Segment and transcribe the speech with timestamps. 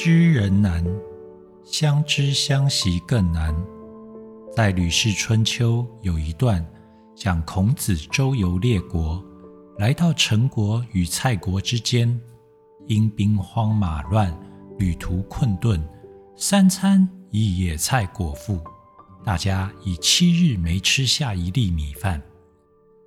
[0.00, 0.86] 知人难，
[1.64, 3.52] 相知相惜更难。
[4.54, 6.64] 在《吕氏春秋》有一段，
[7.16, 9.20] 讲孔子周游列国，
[9.76, 12.16] 来到陈国与蔡国之间，
[12.86, 14.32] 因兵荒马乱，
[14.78, 15.84] 旅途困顿，
[16.36, 18.60] 三餐以野菜果腹，
[19.24, 22.22] 大家已七日没吃下一粒米饭。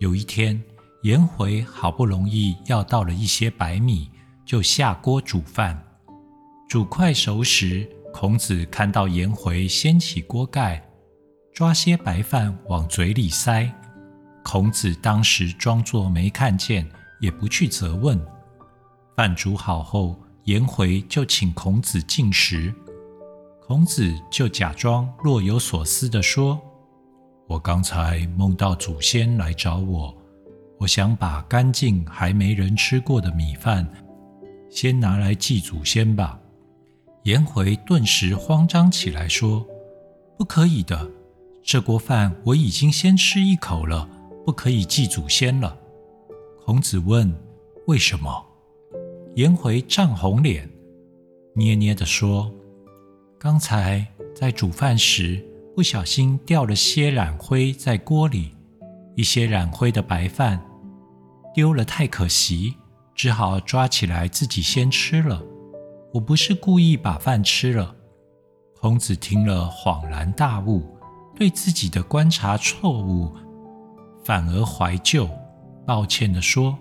[0.00, 0.62] 有一天，
[1.02, 4.10] 颜回好不容易要到了一些白米，
[4.44, 5.82] 就下锅煮饭。
[6.74, 10.84] 煮快熟时，孔子看到颜回掀起锅盖，
[11.52, 13.72] 抓些白饭往嘴里塞。
[14.42, 16.84] 孔子当时装作没看见，
[17.20, 18.20] 也不去责问。
[19.14, 22.74] 饭煮好后，颜回就请孔子进食，
[23.64, 26.60] 孔子就假装若有所思地说
[27.46, 30.12] ：“我刚才梦到祖先来找我，
[30.80, 33.88] 我想把干净还没人吃过的米饭，
[34.68, 36.36] 先拿来祭祖先吧。”
[37.24, 39.66] 颜回顿时慌张起来，说
[40.36, 41.10] ：“不可以的，
[41.62, 44.06] 这锅饭我已经先吃一口了，
[44.44, 45.74] 不可以祭祖先了。”
[46.66, 47.34] 孔子问
[47.88, 48.44] ：“为什么？”
[49.36, 50.68] 颜回涨红脸，
[51.54, 52.52] 捏捏地说
[53.40, 55.42] ：“刚才在煮饭时，
[55.74, 58.54] 不小心掉了些染灰在锅里，
[59.16, 60.62] 一些染灰的白饭
[61.54, 62.74] 丢了太可惜，
[63.14, 65.42] 只好抓起来自己先吃了。”
[66.14, 67.92] 我不是故意把饭吃了。
[68.80, 70.96] 孔子听了恍然大悟，
[71.34, 73.32] 对自己的观察错误
[74.22, 75.28] 反而怀旧，
[75.84, 76.78] 抱歉地说：“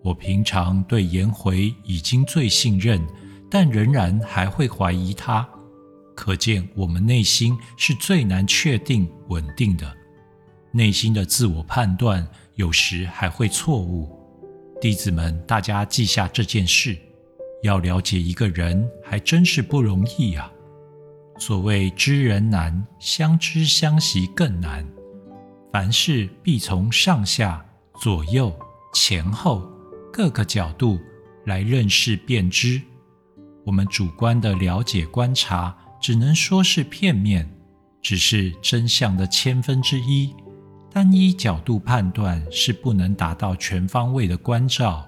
[0.00, 3.04] 我平常对颜回已经最信任，
[3.50, 5.44] 但仍然还会怀疑他。
[6.14, 9.92] 可见我们内心是最难确定稳定的，
[10.70, 12.24] 内心的自我判断
[12.54, 14.08] 有时还会错误。
[14.80, 16.96] 弟子们，大家记下这件事。”
[17.62, 20.50] 要了解一个人，还真是不容易呀。
[21.38, 24.86] 所谓知人难，相知相惜更难。
[25.72, 27.64] 凡事必从上下、
[28.00, 28.50] 左右、
[28.94, 29.70] 前后
[30.12, 30.98] 各个角度
[31.44, 32.80] 来认识辨知。
[33.64, 37.50] 我们主观的了解观察，只能说是片面，
[38.00, 40.34] 只是真相的千分之一。
[40.90, 45.06] 单一角度判断是不能达到全方位的关照。